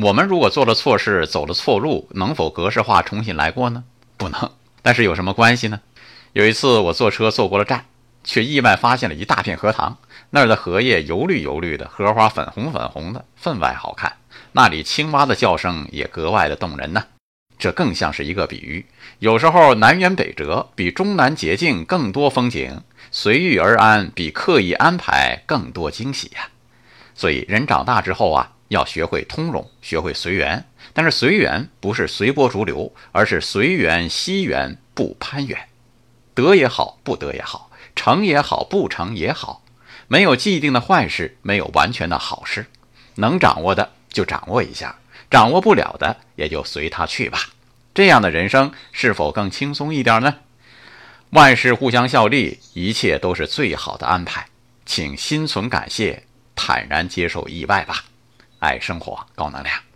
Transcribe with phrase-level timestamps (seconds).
[0.00, 3.82] 我们如果做了错事，走了错路，能否格式化重新来过呢？
[4.16, 4.52] 不能。
[4.80, 5.80] 但是有什么关系呢？
[6.34, 7.86] 有一次我坐车坐过了站，
[8.22, 9.98] 却意外发现了一大片荷塘，
[10.30, 14.18] 那儿的荷叶油绿油绿的，荷花粉红粉红的，分外好看。
[14.52, 17.04] 那里青蛙的叫声也格外的动人呢。
[17.58, 18.86] 这更像是一个比喻。
[19.18, 26.48] 有时候南辕北辙比终南捷径更多风景，随遇而安比刻意安排更多惊喜呀。
[27.18, 28.54] 所以人长大之后啊。
[28.68, 30.62] 要学会通融，学会随缘。
[30.92, 35.58] 但是随缘不是随波逐流，而是随缘惜缘不攀缘。
[36.34, 39.62] 得也好，不得也好，成也好，不成也好，
[40.06, 42.66] 没有既定的坏事，没有完全的好事。
[43.14, 44.98] 能掌握的就掌握一下，
[45.30, 47.38] 掌握不了的也就随他去吧。
[47.94, 50.40] 这样的人生是否更轻松一点呢？
[51.30, 54.48] 万事互相效力，一切都是最好的安排。
[54.84, 56.24] 请心存感谢，
[56.68, 58.04] 坦然接受意外吧。
[58.58, 59.87] 爱生活，高能量。